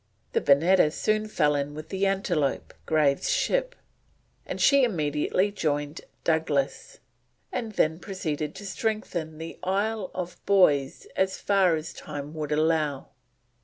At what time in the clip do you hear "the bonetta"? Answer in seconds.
0.33-0.89